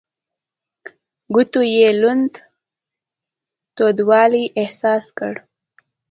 ګوتو 1.33 1.61
يې 1.75 1.87
لوند 2.01 2.33
تودوالی 3.75 4.43
احساس 4.61 5.05
کړ. 5.17 5.33